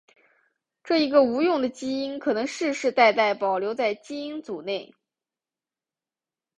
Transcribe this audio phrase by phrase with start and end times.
[0.83, 4.95] 这一个无用的基因可能世世代代保留在基因组内。